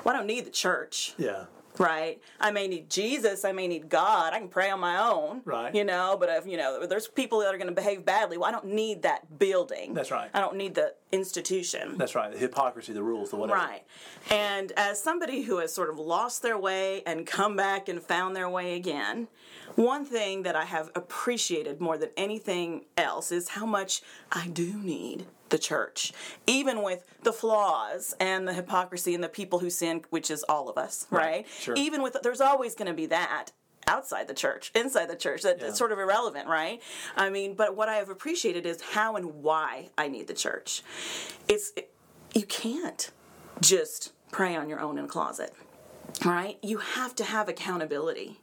well, 0.03 0.13
I 0.13 0.17
don't 0.17 0.27
need 0.27 0.45
the 0.45 0.51
church. 0.51 1.13
Yeah 1.17 1.45
right? 1.79 2.21
I 2.39 2.51
may 2.51 2.67
need 2.67 2.89
Jesus, 2.89 3.45
I 3.45 3.51
may 3.51 3.67
need 3.67 3.89
God. 3.89 4.33
I 4.33 4.39
can 4.39 4.47
pray 4.47 4.69
on 4.69 4.79
my 4.79 4.97
own, 4.97 5.41
right? 5.45 5.73
You 5.73 5.83
know, 5.83 6.17
but 6.19 6.29
if 6.29 6.45
you 6.45 6.57
know, 6.57 6.85
there's 6.85 7.07
people 7.07 7.39
that 7.39 7.53
are 7.53 7.57
going 7.57 7.67
to 7.67 7.73
behave 7.73 8.05
badly. 8.05 8.37
Well, 8.37 8.49
I 8.49 8.51
don't 8.51 8.67
need 8.67 9.03
that 9.03 9.39
building. 9.39 9.93
That's 9.93 10.11
right. 10.11 10.29
I 10.33 10.39
don't 10.39 10.55
need 10.55 10.75
the 10.75 10.93
institution. 11.11 11.97
That's 11.97 12.15
right. 12.15 12.31
The 12.31 12.37
hypocrisy, 12.37 12.93
the 12.93 13.03
rules, 13.03 13.29
the 13.29 13.35
whatever. 13.35 13.59
Right. 13.59 13.83
And 14.31 14.71
as 14.77 15.01
somebody 15.01 15.43
who 15.43 15.57
has 15.59 15.73
sort 15.73 15.89
of 15.89 15.99
lost 15.99 16.41
their 16.41 16.57
way 16.57 17.03
and 17.05 17.25
come 17.25 17.55
back 17.55 17.87
and 17.87 18.01
found 18.01 18.35
their 18.35 18.49
way 18.49 18.75
again, 18.75 19.27
one 19.75 20.05
thing 20.05 20.43
that 20.43 20.55
I 20.55 20.65
have 20.65 20.91
appreciated 20.95 21.79
more 21.81 21.97
than 21.97 22.09
anything 22.17 22.85
else 22.97 23.31
is 23.31 23.49
how 23.49 23.65
much 23.65 24.01
I 24.31 24.47
do 24.47 24.73
need 24.73 25.25
the 25.53 25.59
church, 25.59 26.11
even 26.47 26.81
with 26.81 27.05
the 27.21 27.31
flaws 27.31 28.15
and 28.19 28.47
the 28.47 28.53
hypocrisy 28.53 29.13
and 29.13 29.23
the 29.23 29.29
people 29.29 29.59
who 29.59 29.69
sin, 29.69 30.03
which 30.09 30.31
is 30.31 30.43
all 30.49 30.67
of 30.67 30.79
us, 30.79 31.05
right? 31.11 31.21
right? 31.21 31.47
Sure. 31.59 31.75
Even 31.77 32.01
with 32.01 32.17
there's 32.23 32.41
always 32.41 32.73
going 32.73 32.87
to 32.87 32.93
be 32.93 33.05
that 33.05 33.51
outside 33.85 34.27
the 34.27 34.33
church, 34.33 34.71
inside 34.73 35.11
the 35.11 35.15
church. 35.15 35.43
That, 35.43 35.59
yeah. 35.59 35.65
That's 35.65 35.77
sort 35.77 35.91
of 35.91 35.99
irrelevant, 35.99 36.47
right? 36.47 36.81
I 37.15 37.29
mean, 37.29 37.53
but 37.53 37.75
what 37.75 37.87
I 37.87 37.97
have 37.97 38.09
appreciated 38.09 38.65
is 38.65 38.81
how 38.81 39.15
and 39.15 39.43
why 39.43 39.89
I 39.95 40.07
need 40.07 40.25
the 40.25 40.33
church. 40.33 40.81
It's 41.47 41.71
it, 41.77 41.93
you 42.33 42.47
can't 42.47 43.11
just 43.61 44.11
pray 44.31 44.55
on 44.55 44.69
your 44.69 44.79
own 44.79 44.97
in 44.97 45.05
a 45.05 45.07
closet, 45.07 45.53
right? 46.25 46.57
You 46.63 46.79
have 46.79 47.13
to 47.15 47.23
have 47.23 47.47
accountability. 47.47 48.39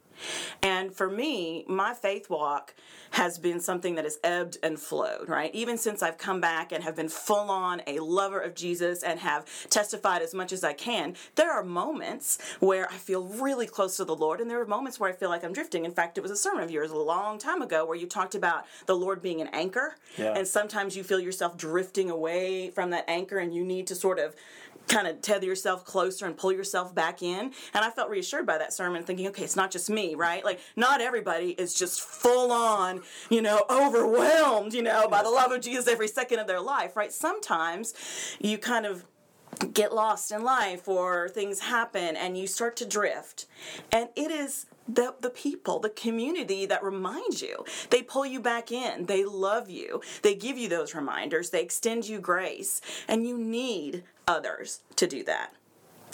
And 0.61 0.93
for 0.93 1.09
me, 1.09 1.65
my 1.67 1.93
faith 1.93 2.29
walk 2.29 2.73
has 3.11 3.37
been 3.37 3.59
something 3.59 3.95
that 3.95 4.05
has 4.05 4.17
ebbed 4.23 4.57
and 4.63 4.79
flowed, 4.79 5.27
right? 5.27 5.53
Even 5.53 5.77
since 5.77 6.01
I've 6.01 6.17
come 6.17 6.39
back 6.39 6.71
and 6.71 6.83
have 6.83 6.95
been 6.95 7.09
full 7.09 7.49
on 7.51 7.81
a 7.87 7.99
lover 7.99 8.39
of 8.39 8.55
Jesus 8.55 9.03
and 9.03 9.19
have 9.19 9.45
testified 9.69 10.21
as 10.21 10.33
much 10.33 10.53
as 10.53 10.63
I 10.63 10.73
can, 10.73 11.15
there 11.35 11.51
are 11.51 11.63
moments 11.63 12.37
where 12.59 12.89
I 12.89 12.97
feel 12.97 13.25
really 13.25 13.67
close 13.67 13.97
to 13.97 14.05
the 14.05 14.15
Lord, 14.15 14.39
and 14.39 14.49
there 14.49 14.61
are 14.61 14.65
moments 14.65 14.99
where 14.99 15.09
I 15.09 15.13
feel 15.13 15.29
like 15.29 15.43
I'm 15.43 15.53
drifting. 15.53 15.85
In 15.85 15.91
fact, 15.91 16.17
it 16.17 16.21
was 16.21 16.31
a 16.31 16.37
sermon 16.37 16.63
of 16.63 16.71
yours 16.71 16.91
a 16.91 16.97
long 16.97 17.37
time 17.37 17.61
ago 17.61 17.85
where 17.85 17.97
you 17.97 18.07
talked 18.07 18.35
about 18.35 18.65
the 18.85 18.95
Lord 18.95 19.21
being 19.21 19.41
an 19.41 19.47
anchor, 19.47 19.95
yeah. 20.17 20.33
and 20.33 20.47
sometimes 20.47 20.95
you 20.95 21.03
feel 21.03 21.19
yourself 21.19 21.57
drifting 21.57 22.09
away 22.09 22.69
from 22.69 22.91
that 22.91 23.05
anchor, 23.09 23.39
and 23.39 23.53
you 23.53 23.63
need 23.63 23.87
to 23.87 23.95
sort 23.95 24.19
of 24.19 24.35
kind 24.87 25.07
of 25.07 25.21
tether 25.21 25.45
yourself 25.45 25.85
closer 25.85 26.25
and 26.25 26.35
pull 26.37 26.51
yourself 26.51 26.93
back 26.93 27.21
in. 27.21 27.51
And 27.73 27.85
I 27.85 27.89
felt 27.89 28.09
reassured 28.09 28.45
by 28.45 28.57
that 28.57 28.73
sermon, 28.73 29.03
thinking, 29.03 29.27
okay, 29.27 29.43
it's 29.43 29.55
not 29.55 29.71
just 29.71 29.89
me, 29.89 30.15
right? 30.15 30.43
Like, 30.43 30.59
not 30.75 31.01
everybody 31.01 31.51
is 31.51 31.73
just 31.73 32.01
full 32.01 32.51
on, 32.51 33.01
you 33.29 33.41
know, 33.41 33.63
overwhelmed, 33.69 34.73
you 34.73 34.81
know, 34.81 35.07
by 35.07 35.23
the 35.23 35.29
love 35.29 35.51
of 35.51 35.61
Jesus 35.61 35.87
every 35.87 36.07
second 36.07 36.39
of 36.39 36.47
their 36.47 36.61
life, 36.61 36.95
right? 36.95 37.11
Sometimes 37.11 37.93
you 38.39 38.57
kind 38.57 38.85
of 38.85 39.05
get 39.73 39.93
lost 39.93 40.31
in 40.31 40.43
life 40.43 40.87
or 40.87 41.29
things 41.29 41.59
happen 41.59 42.15
and 42.15 42.37
you 42.37 42.47
start 42.47 42.75
to 42.77 42.85
drift. 42.85 43.45
And 43.91 44.09
it 44.15 44.31
is 44.31 44.65
the, 44.87 45.15
the 45.21 45.29
people, 45.29 45.79
the 45.79 45.89
community 45.89 46.65
that 46.65 46.83
reminds 46.83 47.41
you. 47.41 47.65
They 47.89 48.01
pull 48.01 48.25
you 48.25 48.39
back 48.39 48.71
in. 48.71 49.05
They 49.05 49.23
love 49.23 49.69
you. 49.69 50.01
They 50.21 50.35
give 50.35 50.57
you 50.57 50.69
those 50.69 50.95
reminders. 50.95 51.49
They 51.49 51.61
extend 51.61 52.07
you 52.07 52.19
grace. 52.19 52.81
And 53.07 53.27
you 53.27 53.37
need 53.37 54.03
others 54.27 54.81
to 54.97 55.07
do 55.07 55.23
that. 55.23 55.53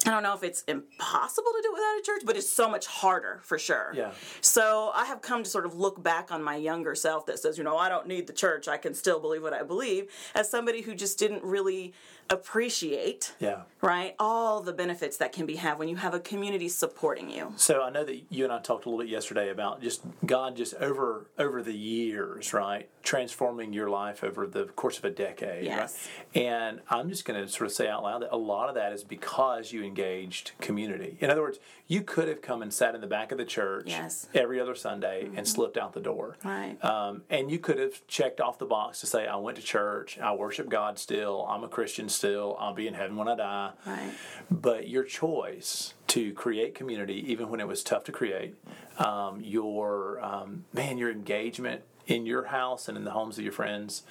I 0.06 0.12
don't 0.12 0.24
know 0.24 0.36
if 0.36 0.44
it's 0.44 0.64
impossible 0.68 1.52
to 1.52 1.62
do 1.62 1.70
it 1.70 1.74
without 1.74 2.00
a 2.00 2.02
church, 2.04 2.22
but 2.26 2.38
it's 2.38 2.50
so 2.50 2.70
much 2.70 2.86
harder 2.86 3.40
for 3.44 3.58
sure. 3.58 3.92
Yeah. 3.96 4.12
So 4.42 4.92
I 4.94 5.06
have 5.06 5.22
come 5.22 5.44
to 5.44 5.50
sort 5.50 5.66
of 5.66 5.76
look 5.76 6.02
back 6.02 6.32
on 6.32 6.44
my 6.44 6.56
younger 6.56 6.94
self 6.94 7.26
that 7.26 7.40
says, 7.40 7.58
you 7.58 7.64
know, 7.64 7.78
I 7.78 7.90
don't 7.90 8.08
need 8.08 8.28
the 8.28 8.34
church. 8.34 8.68
I 8.68 8.78
can 8.78 8.94
still 8.94 9.20
believe 9.20 9.42
what 9.42 9.54
I 9.54 9.64
believe, 9.64 10.10
as 10.36 10.50
somebody 10.50 10.82
who 10.82 10.94
just 10.94 11.18
didn't 11.18 11.44
really 11.44 11.94
appreciate 12.30 13.34
Yeah. 13.40 13.62
right 13.82 14.16
all 14.20 14.62
the 14.62 14.74
benefits 14.74 15.18
that 15.18 15.32
can 15.32 15.46
be 15.46 15.56
had 15.58 15.78
when 15.80 15.88
you 15.88 15.96
have 15.98 16.14
a 16.14 16.20
community 16.20 16.70
supporting 16.70 17.30
you 17.30 17.54
So 17.58 17.82
I 17.84 17.90
know 17.90 18.04
that 18.04 18.24
you 18.32 18.44
and 18.44 18.54
I 18.54 18.60
talked 18.60 18.86
a 18.86 18.90
little 18.90 19.04
bit 19.04 19.10
yesterday 19.12 19.50
about 19.50 19.82
just 19.82 20.02
God 20.26 20.56
just 20.56 20.74
over 20.76 21.28
over 21.38 21.62
the 21.62 21.74
years, 21.74 22.54
right, 22.54 22.90
transforming 23.04 23.74
your 23.74 23.90
life 23.90 24.24
over 24.24 24.48
the 24.48 24.66
course 24.66 24.98
of 24.98 25.06
a 25.06 25.10
decade, 25.10 25.66
Yes. 25.66 26.08
right? 26.36 26.42
And 26.44 26.82
I'm 26.90 27.10
just 27.10 27.26
going 27.26 27.40
to 27.42 27.48
sort 27.48 27.68
of 27.68 27.74
say 27.74 27.88
out 27.88 28.04
loud 28.04 28.22
that 28.24 28.34
a 28.34 28.38
lot 28.38 28.70
of 28.70 28.76
that 28.76 28.92
is 28.94 29.04
because 29.04 29.72
you 29.72 29.84
engaged 29.84 30.52
community. 30.60 31.18
In 31.20 31.30
other 31.30 31.42
words, 31.42 31.60
you 31.88 32.02
could 32.02 32.28
have 32.28 32.42
come 32.42 32.62
and 32.62 32.74
sat 32.74 32.96
in 32.96 33.02
the 33.02 33.08
back 33.08 33.32
of 33.32 33.38
the 33.38 33.46
church 33.46 33.86
Yes. 33.88 34.28
every 34.34 34.60
other 34.60 34.76
Sunday 34.76 35.30
and 35.36 35.48
slipped 35.48 35.78
out 35.78 35.94
the 35.94 36.00
door, 36.02 36.38
Right. 36.44 36.78
Um, 36.84 37.24
and 37.30 37.50
you 37.52 37.60
could 37.60 37.80
have 37.80 38.06
checked 38.08 38.42
off 38.42 38.58
the 38.58 38.66
box 38.66 39.00
to 39.02 39.06
say, 39.08 39.26
"I 39.28 39.36
went 39.38 39.58
to 39.58 39.64
church, 39.64 40.20
I 40.20 40.34
worship 40.34 40.68
God 40.70 41.00
still, 41.00 41.46
I'm 41.50 41.64
a 41.64 41.68
Christian 41.70 42.10
still, 42.18 42.58
I'll 42.60 42.74
be 42.74 42.88
in 42.88 42.94
heaven 42.94 43.16
when 43.16 43.28
I 43.28 43.36
die." 43.36 43.72
right 43.86 44.12
But 44.50 44.88
your 44.90 45.04
choice 45.04 45.94
to 46.08 46.34
create 46.34 46.76
community, 46.76 47.24
even 47.32 47.50
when 47.50 47.60
it 47.60 47.68
was 47.68 47.84
tough 47.84 48.04
to 48.06 48.12
create, 48.12 48.56
um, 48.98 49.42
your 49.42 50.20
um, 50.24 50.66
man, 50.74 50.98
your 50.98 51.12
engagement 51.12 51.84
in 52.08 52.26
your 52.26 52.46
house 52.46 52.88
and 52.88 52.98
in 52.98 53.04
the 53.04 53.12
homes 53.12 53.38
of 53.38 53.44
your 53.44 53.54
friends, 53.54 54.04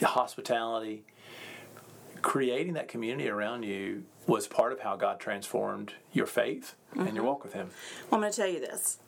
hospitality, 0.00 1.04
creating 2.22 2.74
that 2.74 2.88
community 2.88 3.28
around 3.28 3.64
you 3.64 4.04
was 4.26 4.46
part 4.46 4.72
of 4.72 4.80
how 4.80 4.96
God 4.96 5.20
transformed 5.20 5.94
your 6.12 6.26
faith 6.26 6.74
and 6.96 7.14
your 7.14 7.24
walk 7.24 7.44
with 7.44 7.52
Him. 7.52 7.70
Well, 8.10 8.16
I'm 8.16 8.20
going 8.20 8.32
to 8.32 8.36
tell 8.36 8.48
you 8.48 8.60
this. 8.60 8.98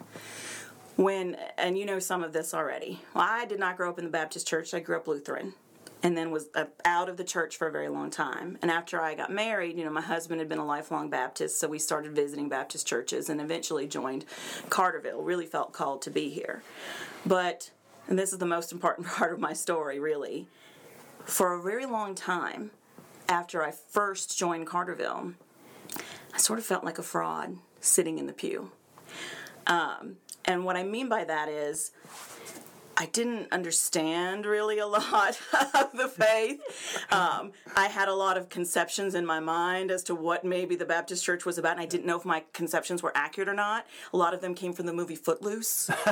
When, 0.97 1.37
and 1.57 1.79
you 1.79 1.87
know 1.87 1.99
some 2.01 2.23
of 2.23 2.33
this 2.33 2.53
already. 2.53 3.01
Well, 3.15 3.25
I 3.29 3.45
did 3.45 3.61
not 3.61 3.77
grow 3.77 3.89
up 3.89 3.99
in 3.99 4.05
the 4.05 4.11
Baptist 4.11 4.47
church. 4.47 4.75
I 4.75 4.81
grew 4.81 4.97
up 4.97 5.07
Lutheran 5.07 5.55
and 6.03 6.17
then 6.17 6.31
was 6.31 6.49
uh, 6.55 6.65
out 6.85 7.09
of 7.09 7.17
the 7.17 7.25
church 7.25 7.57
for 7.57 7.67
a 7.67 7.73
very 7.73 7.89
long 7.89 8.11
time. 8.11 8.59
And 8.63 8.71
after 8.71 9.01
I 9.01 9.15
got 9.15 9.33
married, 9.33 9.77
you 9.77 9.85
know, 9.85 9.91
my 9.91 10.01
husband 10.01 10.41
had 10.41 10.49
been 10.49 10.59
a 10.59 10.65
lifelong 10.65 11.11
Baptist, 11.11 11.59
so 11.59 11.69
we 11.69 11.79
started 11.79 12.15
visiting 12.15 12.49
Baptist 12.49 12.87
churches 12.87 13.29
and 13.29 13.41
eventually 13.41 13.87
joined 13.87 14.25
Carterville. 14.69 15.23
Really 15.23 15.47
felt 15.47 15.73
called 15.73 16.03
to 16.03 16.11
be 16.11 16.29
here. 16.29 16.63
But, 17.27 17.71
and 18.07 18.19
this 18.19 18.33
is 18.33 18.39
the 18.39 18.47
most 18.47 18.73
important 18.73 19.07
part 19.09 19.33
of 19.33 19.41
my 19.41 19.53
story, 19.53 19.99
really. 19.99 20.47
For 21.25 21.53
a 21.53 21.63
very 21.63 21.85
long 21.85 22.15
time, 22.15 22.71
after 23.29 23.63
I 23.63 23.71
first 23.73 24.39
joined 24.39 24.67
Carterville, 24.67 25.35
I 26.33 26.39
sort 26.39 26.59
of 26.59 26.65
felt 26.65 26.85
like 26.85 26.99
a 26.99 27.03
fraud 27.03 27.59
sitting 27.81 28.19
in 28.19 28.27
the 28.27 28.33
pew. 28.33 28.71
Um, 29.67 30.17
and 30.45 30.65
what 30.65 30.77
I 30.77 30.83
mean 30.83 31.09
by 31.09 31.25
that 31.25 31.49
is, 31.49 31.91
I 33.01 33.07
didn't 33.07 33.53
understand 33.53 34.45
really 34.45 34.81
a 34.81 34.87
lot 34.89 35.39
of 35.75 35.93
the 35.93 36.09
faith. 36.09 36.61
Um, 37.13 37.53
I 37.77 37.87
had 37.87 38.09
a 38.09 38.15
lot 38.15 38.37
of 38.37 38.49
conceptions 38.49 39.15
in 39.15 39.25
my 39.25 39.39
mind 39.39 39.93
as 39.93 40.03
to 40.05 40.17
what 40.17 40.45
maybe 40.45 40.75
the 40.75 40.85
Baptist 40.85 41.25
church 41.25 41.47
was 41.47 41.59
about, 41.59 41.73
and 41.73 41.81
I 41.81 41.87
didn't 41.87 42.07
know 42.07 42.19
if 42.19 42.25
my 42.25 42.43
conceptions 42.53 43.01
were 43.01 43.13
accurate 43.15 43.49
or 43.49 43.55
not. 43.55 43.87
A 44.13 44.17
lot 44.17 44.35
of 44.35 44.41
them 44.41 44.53
came 44.53 44.73
from 44.73 44.87
the 44.87 44.93
movie 44.93 45.15
Footloose. 45.15 45.91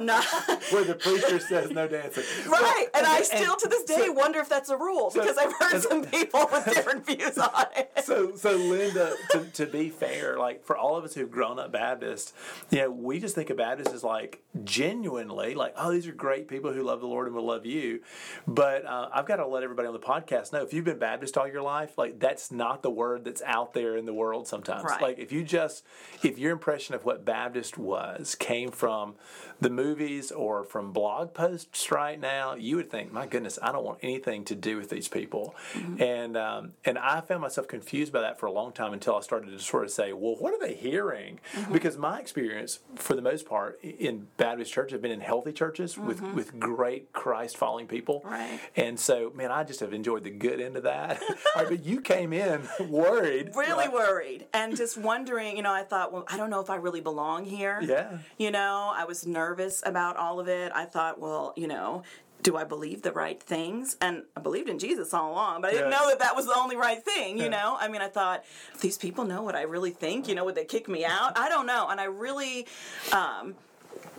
not, 0.00 0.24
Where 0.70 0.82
the 0.82 0.98
preacher 0.98 1.38
says 1.38 1.70
no 1.70 1.86
dancing. 1.86 2.24
right, 2.50 2.86
and 2.92 3.06
I 3.06 3.22
still 3.22 3.54
to 3.54 3.68
this 3.68 3.84
day 3.84 4.08
wonder 4.08 4.40
if 4.40 4.48
that's 4.48 4.68
a 4.68 4.76
rule 4.76 5.12
because 5.14 5.38
I've 5.38 5.52
heard 5.52 5.80
some 5.80 6.04
people 6.04 6.48
with 6.50 6.64
different 6.64 7.06
views 7.18 7.38
on 7.38 7.66
it. 7.76 7.92
so 8.02 8.34
so 8.34 8.56
Linda, 8.56 9.14
to, 9.30 9.44
to 9.44 9.66
be 9.66 9.90
fair, 9.90 10.38
like 10.38 10.64
for 10.64 10.76
all 10.76 10.96
of 10.96 11.04
us 11.04 11.14
who've 11.14 11.30
grown 11.30 11.60
up 11.60 11.70
Baptist, 11.70 12.34
you 12.70 12.78
know, 12.78 12.90
we 12.90 13.20
just 13.20 13.36
think 13.36 13.50
of 13.50 13.58
Baptist 13.58 13.92
as 13.92 14.02
like 14.02 14.42
genuinely 14.64 15.54
like, 15.54 15.74
oh, 15.76 15.92
these 15.92 16.08
are 16.08 16.12
great 16.12 16.31
people 16.40 16.72
who 16.72 16.82
love 16.82 17.00
the 17.00 17.06
Lord 17.06 17.26
and 17.26 17.36
will 17.36 17.46
love 17.46 17.66
you. 17.66 18.00
But 18.46 18.84
uh, 18.86 19.08
I've 19.12 19.26
got 19.26 19.36
to 19.36 19.46
let 19.46 19.62
everybody 19.62 19.86
on 19.86 19.94
the 19.94 20.00
podcast 20.00 20.52
know 20.52 20.62
if 20.62 20.72
you've 20.72 20.84
been 20.84 20.98
Baptist 20.98 21.36
all 21.36 21.46
your 21.46 21.62
life, 21.62 21.98
like 21.98 22.18
that's 22.18 22.50
not 22.50 22.82
the 22.82 22.90
word 22.90 23.24
that's 23.24 23.42
out 23.42 23.74
there 23.74 23.96
in 23.96 24.06
the 24.06 24.14
world 24.14 24.48
sometimes. 24.48 24.84
Right. 24.84 25.02
Like 25.02 25.18
if 25.18 25.32
you 25.32 25.44
just 25.44 25.84
if 26.22 26.38
your 26.38 26.52
impression 26.52 26.94
of 26.94 27.04
what 27.04 27.24
Baptist 27.24 27.76
was 27.78 28.34
came 28.34 28.70
from 28.70 29.14
the 29.62 29.70
movies 29.70 30.30
or 30.32 30.64
from 30.64 30.92
blog 30.92 31.34
posts 31.34 31.90
right 31.90 32.20
now, 32.20 32.54
you 32.54 32.76
would 32.76 32.90
think, 32.90 33.12
my 33.12 33.26
goodness, 33.26 33.58
I 33.62 33.72
don't 33.72 33.84
want 33.84 33.98
anything 34.02 34.44
to 34.46 34.54
do 34.54 34.76
with 34.76 34.90
these 34.90 35.08
people. 35.08 35.54
Mm-hmm. 35.74 36.02
And 36.02 36.36
um, 36.36 36.72
and 36.84 36.98
I 36.98 37.20
found 37.20 37.40
myself 37.40 37.68
confused 37.68 38.12
by 38.12 38.20
that 38.20 38.38
for 38.40 38.46
a 38.46 38.52
long 38.52 38.72
time 38.72 38.92
until 38.92 39.16
I 39.16 39.20
started 39.20 39.50
to 39.50 39.58
sort 39.58 39.84
of 39.84 39.90
say, 39.90 40.12
well, 40.12 40.36
what 40.36 40.52
are 40.52 40.58
they 40.58 40.74
hearing? 40.74 41.38
Mm-hmm. 41.54 41.72
Because 41.72 41.96
my 41.96 42.18
experience, 42.18 42.80
for 42.96 43.14
the 43.14 43.22
most 43.22 43.46
part, 43.46 43.78
in 43.82 44.26
Baptist 44.36 44.72
church, 44.72 44.90
have 44.92 45.02
been 45.02 45.12
in 45.12 45.20
healthy 45.20 45.52
churches 45.52 45.96
with 45.96 46.18
mm-hmm. 46.18 46.34
with 46.34 46.58
great 46.58 47.12
Christ 47.12 47.56
following 47.56 47.86
people. 47.86 48.22
Right. 48.24 48.58
And 48.76 48.98
so, 48.98 49.32
man, 49.34 49.50
I 49.50 49.64
just 49.64 49.80
have 49.80 49.92
enjoyed 49.92 50.24
the 50.24 50.30
good 50.30 50.60
end 50.60 50.76
of 50.76 50.82
that. 50.84 51.22
Right, 51.54 51.68
but 51.68 51.84
you 51.84 52.00
came 52.00 52.32
in 52.32 52.62
worried. 52.88 53.52
really 53.54 53.86
right? 53.86 53.92
worried 53.92 54.46
and 54.54 54.74
just 54.76 54.96
wondering 54.96 55.56
you 55.56 55.62
know 55.62 55.72
i 55.72 55.82
thought 55.82 56.12
well 56.12 56.24
i 56.28 56.36
don't 56.36 56.48
know 56.50 56.60
if 56.60 56.70
i 56.70 56.76
really 56.76 57.00
belong 57.00 57.44
here 57.44 57.78
Yeah. 57.82 58.18
you 58.38 58.50
know 58.50 58.92
i 58.94 59.04
was 59.04 59.26
nervous 59.26 59.51
about 59.84 60.16
all 60.16 60.40
of 60.40 60.48
it 60.48 60.72
i 60.74 60.84
thought 60.84 61.20
well 61.20 61.52
you 61.56 61.66
know 61.66 62.02
do 62.42 62.56
I 62.56 62.64
believe 62.64 63.02
the 63.02 63.12
right 63.12 63.40
things? 63.40 63.96
And 64.00 64.24
I 64.36 64.40
believed 64.40 64.68
in 64.68 64.80
Jesus 64.80 65.14
all 65.14 65.30
along, 65.30 65.60
but 65.60 65.68
I 65.70 65.74
didn't 65.74 65.92
Yeah. 65.92 65.98
know 65.98 66.08
that 66.08 66.18
that 66.18 66.34
was 66.34 66.46
the 66.46 66.56
only 66.56 66.74
right 66.74 67.00
thing, 67.04 67.38
you 67.38 67.44
Yeah. 67.44 67.50
know? 67.50 67.76
I 67.78 67.86
mean, 67.86 68.02
I 68.02 68.08
thought, 68.08 68.42
these 68.80 68.98
people 68.98 69.24
know 69.24 69.42
what 69.42 69.54
I 69.54 69.62
really 69.62 69.92
think, 69.92 70.26
you 70.26 70.34
know, 70.34 70.44
would 70.44 70.56
they 70.56 70.64
kick 70.64 70.88
me 70.88 71.04
out? 71.04 71.38
I 71.38 71.48
don't 71.48 71.66
know. 71.66 71.86
And 71.88 72.00
I 72.00 72.04
really 72.06 72.66
um, 73.12 73.54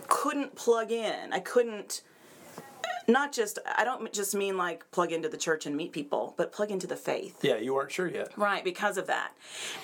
couldn't 0.08 0.54
plug 0.54 0.90
in. 0.90 1.34
I 1.34 1.40
couldn't, 1.40 2.00
not 3.08 3.32
just, 3.32 3.58
I 3.76 3.84
don't 3.84 4.12
just 4.12 4.34
mean 4.34 4.56
like 4.56 4.90
plug 4.90 5.12
into 5.12 5.28
the 5.28 5.36
church 5.36 5.66
and 5.66 5.76
meet 5.76 5.92
people, 5.92 6.34
but 6.36 6.52
plug 6.52 6.70
into 6.70 6.86
the 6.86 6.96
faith. 6.96 7.38
Yeah, 7.42 7.56
you 7.56 7.74
weren't 7.74 7.92
sure 7.92 8.08
yet. 8.08 8.36
Right, 8.36 8.64
because 8.64 8.98
of 8.98 9.06
that. 9.06 9.32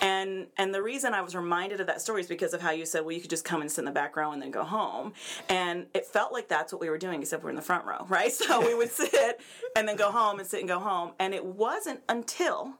And 0.00 0.47
and 0.57 0.75
the 0.75 0.83
reason 0.83 1.15
I 1.15 1.21
was 1.21 1.35
reminded 1.35 1.81
of 1.81 1.87
that 1.87 2.00
story 2.00 2.21
is 2.21 2.27
because 2.27 2.55
of 2.55 2.61
how 2.61 2.71
you 2.71 2.87
said, 2.87 3.00
well, 3.03 3.12
you 3.12 3.21
could 3.21 3.31
just 3.31 3.45
come 3.45 3.61
and 3.61 3.71
sit 3.71 3.81
in 3.81 3.85
the 3.85 3.91
back 3.91 4.17
row 4.17 4.33
and 4.33 4.41
then 4.41 4.50
go 4.50 4.65
home. 4.65 5.12
And 5.49 5.87
it 5.95 6.07
felt 6.07 6.33
like 6.33 6.49
that's 6.49 6.73
what 6.73 6.81
we 6.81 6.91
were 6.91 6.99
doing, 6.99 7.21
except 7.21 7.43
we're 7.43 7.50
in 7.50 7.57
the 7.57 7.62
front 7.62 7.85
row, 7.85 8.07
right? 8.09 8.33
So 8.33 8.67
we 8.67 8.75
would 8.75 8.91
sit 8.91 9.41
and 9.77 9.87
then 9.87 9.97
go 9.97 10.11
home 10.11 10.39
and 10.39 10.49
sit 10.49 10.61
and 10.61 10.69
go 10.69 10.79
home. 10.79 11.12
And 11.19 11.35
it 11.35 11.45
wasn't 11.45 12.00
until 12.09 12.75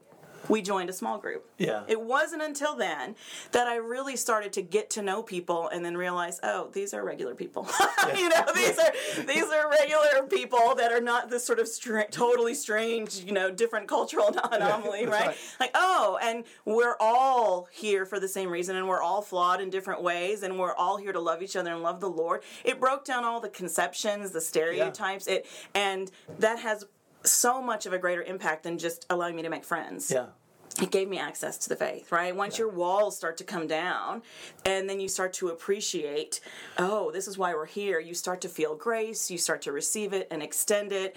we 0.49 0.63
joined 0.63 0.91
a 0.91 0.93
small 0.93 1.19
group. 1.19 1.49
Yeah. 1.59 1.83
It 1.87 2.01
wasn't 2.01 2.43
until 2.43 2.75
then 2.77 3.17
that 3.53 3.67
I 3.67 3.77
really 3.77 4.17
started 4.17 4.53
to 4.55 4.63
get 4.63 4.91
to 4.91 5.03
know 5.03 5.23
people 5.23 5.69
and 5.69 5.85
then 5.85 5.97
realize, 5.97 6.41
oh, 6.43 6.71
these 6.73 6.95
are 6.95 7.05
regular 7.05 7.35
people. 7.35 7.69
you 8.17 8.29
know, 8.29 8.45
these 8.55 8.79
are 8.79 9.25
these 9.25 9.45
are 9.45 9.71
regular 9.71 10.27
people 10.29 10.75
that 10.77 10.93
are 10.93 11.01
not 11.01 11.31
this 11.31 11.45
sort 11.45 11.59
of 11.59 11.69
stra- 11.69 12.11
totally 12.11 12.55
strange, 12.55 13.17
you 13.25 13.33
know, 13.33 13.51
different 13.51 13.89
cultural 13.89 14.29
anomaly, 14.53 15.07
that's 15.07 15.13
right? 15.13 15.27
right. 15.29 15.37
Like, 15.59 15.71
oh, 15.75 16.19
and 16.23 16.45
we're 16.65 16.97
all 17.01 17.69
here 17.73 18.07
for 18.07 18.19
the 18.19 18.29
same 18.29 18.51
reason 18.51 18.77
and 18.77 18.89
we're 18.89 19.03
all 19.03 19.23
flawed 19.23 19.61
in 19.61 19.71
different 19.71 20.03
ways 20.03 20.43
and 20.43 20.59
we're 20.59 20.75
all 20.75 20.97
here 20.97 21.13
to 21.13 21.21
love 21.21 21.43
each 21.43 21.57
other 21.57 21.73
and 21.73 21.83
love 21.83 22.01
the 22.01 22.11
Lord. 22.11 22.43
It 22.65 22.81
broke 22.81 23.05
down 23.05 23.25
all 23.25 23.41
the 23.41 23.49
conceptions, 23.49 24.31
the 24.31 24.41
stereotypes, 24.41 25.27
it 25.27 25.47
and 25.75 26.11
that 26.39 26.59
has 26.61 26.85
so 27.25 27.61
much 27.63 27.87
of 27.87 27.93
a 27.93 27.99
greater 27.99 28.23
impact 28.23 28.63
than 28.63 28.79
just 28.79 29.07
allowing 29.11 29.37
me 29.37 29.43
to 29.43 29.49
make 29.51 29.65
friends 29.65 30.11
Yeah. 30.11 30.27
it 30.81 30.91
gave 30.91 31.09
me 31.09 31.19
access 31.19 31.59
to 31.59 31.69
the 31.69 31.77
faith, 31.77 32.11
right? 32.13 32.35
Once 32.35 32.59
your 32.59 32.69
walls 32.69 33.17
start 33.17 33.37
to 33.39 33.45
come 33.45 33.67
down 33.67 34.23
and 34.65 34.89
then 34.89 35.01
you 35.01 35.09
start 35.09 35.33
to 35.35 35.49
appreciate, 35.49 36.41
oh, 36.79 37.11
this 37.11 37.27
is 37.29 37.37
why 37.37 37.53
we're 37.55 37.67
here, 37.67 37.99
you 38.01 38.15
start 38.15 38.41
to 38.43 38.49
feel 38.49 38.75
grace, 38.75 39.31
you 39.31 39.37
start 39.39 39.63
to 39.63 39.73
receive 39.73 40.13
it 40.13 40.29
and 40.31 40.43
extend 40.43 40.93
it. 40.93 41.17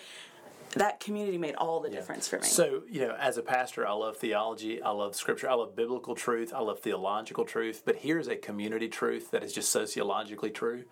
That 0.76 1.00
community 1.00 1.38
made 1.38 1.56
all 1.56 1.80
the 1.80 1.90
difference 1.90 2.28
for 2.28 2.38
me. 2.38 2.46
So, 2.46 2.84
you 2.90 3.02
know, 3.02 3.16
as 3.20 3.38
a 3.38 3.42
pastor, 3.42 3.88
I 3.88 3.94
love 3.94 4.18
theology, 4.18 4.82
I 4.82 4.92
love 4.92 5.16
scripture, 5.16 5.50
I 5.50 5.54
love 5.54 5.76
biblical 5.76 6.16
truth, 6.16 6.54
I 6.54 6.60
love 6.60 6.80
theological 6.80 7.46
truth, 7.46 7.84
but 7.86 7.98
here's 7.98 8.28
a 8.28 8.36
community 8.36 8.88
truth 8.88 9.32
that 9.32 9.44
is 9.44 9.54
just 9.54 9.72
sociologically 9.72 10.50
true. 10.50 10.84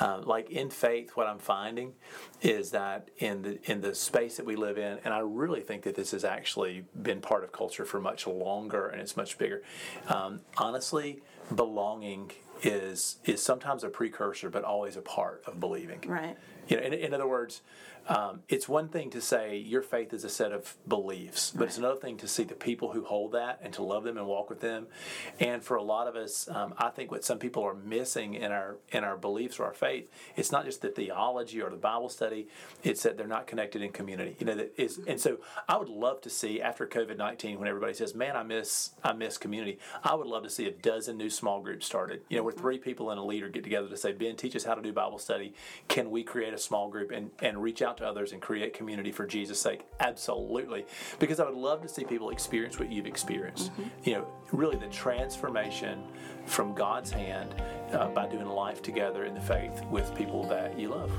Uh, 0.00 0.20
like 0.24 0.50
in 0.50 0.70
faith, 0.70 1.12
what 1.14 1.26
I'm 1.26 1.38
finding 1.38 1.94
is 2.40 2.70
that 2.72 3.10
in 3.18 3.42
the 3.42 3.70
in 3.70 3.80
the 3.80 3.94
space 3.94 4.36
that 4.36 4.46
we 4.46 4.56
live 4.56 4.78
in, 4.78 4.98
and 5.04 5.14
I 5.14 5.20
really 5.20 5.60
think 5.60 5.82
that 5.84 5.94
this 5.94 6.10
has 6.10 6.24
actually 6.24 6.84
been 7.00 7.20
part 7.20 7.44
of 7.44 7.52
culture 7.52 7.84
for 7.84 8.00
much 8.00 8.26
longer 8.26 8.88
and 8.88 9.00
it's 9.00 9.16
much 9.16 9.38
bigger. 9.38 9.62
Um, 10.08 10.40
honestly, 10.56 11.22
belonging 11.54 12.32
is 12.62 13.16
is 13.24 13.42
sometimes 13.42 13.84
a 13.84 13.88
precursor, 13.88 14.50
but 14.50 14.64
always 14.64 14.96
a 14.96 15.02
part 15.02 15.42
of 15.46 15.60
believing. 15.60 16.00
right. 16.06 16.36
You 16.68 16.76
know, 16.76 16.84
in, 16.84 16.92
in 16.92 17.12
other 17.12 17.26
words, 17.26 17.60
um, 18.08 18.40
it's 18.48 18.68
one 18.68 18.88
thing 18.88 19.10
to 19.10 19.20
say 19.20 19.56
your 19.56 19.82
faith 19.82 20.12
is 20.12 20.24
a 20.24 20.28
set 20.28 20.52
of 20.52 20.74
beliefs, 20.88 21.50
but 21.50 21.60
right. 21.60 21.68
it's 21.68 21.78
another 21.78 22.00
thing 22.00 22.16
to 22.18 22.28
see 22.28 22.42
the 22.42 22.54
people 22.54 22.92
who 22.92 23.04
hold 23.04 23.32
that 23.32 23.60
and 23.62 23.72
to 23.74 23.82
love 23.82 24.02
them 24.02 24.16
and 24.16 24.26
walk 24.26 24.50
with 24.50 24.60
them. 24.60 24.88
And 25.38 25.62
for 25.62 25.76
a 25.76 25.82
lot 25.82 26.08
of 26.08 26.16
us, 26.16 26.48
um, 26.48 26.74
I 26.78 26.88
think 26.90 27.12
what 27.12 27.24
some 27.24 27.38
people 27.38 27.62
are 27.62 27.74
missing 27.74 28.34
in 28.34 28.50
our 28.50 28.76
in 28.90 29.04
our 29.04 29.16
beliefs 29.16 29.60
or 29.60 29.64
our 29.66 29.72
faith, 29.72 30.08
it's 30.36 30.50
not 30.50 30.64
just 30.64 30.82
the 30.82 30.88
theology 30.88 31.62
or 31.62 31.70
the 31.70 31.76
Bible 31.76 32.08
study; 32.08 32.48
it's 32.82 33.04
that 33.04 33.16
they're 33.16 33.26
not 33.26 33.46
connected 33.46 33.82
in 33.82 33.92
community. 33.92 34.36
You 34.38 34.46
know, 34.46 34.54
that 34.56 34.72
is, 34.76 35.00
and 35.06 35.20
so 35.20 35.38
I 35.68 35.76
would 35.76 35.88
love 35.88 36.20
to 36.22 36.30
see 36.30 36.60
after 36.60 36.86
COVID 36.86 37.16
nineteen, 37.16 37.58
when 37.60 37.68
everybody 37.68 37.94
says, 37.94 38.14
"Man, 38.14 38.36
I 38.36 38.42
miss 38.42 38.90
I 39.04 39.12
miss 39.12 39.38
community," 39.38 39.78
I 40.02 40.14
would 40.14 40.26
love 40.26 40.42
to 40.42 40.50
see 40.50 40.66
a 40.66 40.72
dozen 40.72 41.16
new 41.16 41.30
small 41.30 41.60
groups 41.60 41.86
started. 41.86 42.22
You 42.28 42.38
know, 42.38 42.42
where 42.52 42.60
three 42.60 42.78
people 42.78 43.10
and 43.10 43.18
a 43.18 43.22
leader 43.22 43.48
get 43.48 43.64
together 43.64 43.88
to 43.88 43.96
say, 43.96 44.12
"Ben, 44.12 44.36
teach 44.36 44.56
us 44.56 44.64
how 44.64 44.74
to 44.74 44.82
do 44.82 44.92
Bible 44.92 45.18
study. 45.18 45.54
Can 45.88 46.10
we 46.10 46.22
create 46.22 46.54
a 46.54 46.58
small 46.58 46.88
group 46.88 47.10
and 47.10 47.30
and 47.40 47.62
reach 47.62 47.82
out 47.82 47.96
to 47.98 48.06
others 48.06 48.32
and 48.32 48.40
create 48.40 48.74
community 48.74 49.12
for 49.12 49.26
Jesus' 49.26 49.60
sake? 49.60 49.82
Absolutely. 50.00 50.86
Because 51.18 51.40
I 51.40 51.44
would 51.44 51.54
love 51.54 51.82
to 51.82 51.88
see 51.88 52.04
people 52.04 52.30
experience 52.30 52.78
what 52.78 52.90
you've 52.90 53.06
experienced. 53.06 53.72
Mm-hmm. 53.72 53.88
You 54.04 54.14
know, 54.14 54.26
really 54.52 54.76
the 54.76 54.88
transformation 54.88 56.02
from 56.46 56.74
God's 56.74 57.10
hand 57.10 57.54
uh, 57.92 58.08
by 58.08 58.26
doing 58.26 58.46
life 58.46 58.82
together 58.82 59.24
in 59.24 59.34
the 59.34 59.40
faith 59.40 59.82
with 59.90 60.14
people 60.14 60.44
that 60.48 60.78
you 60.78 60.88
love. 60.88 61.10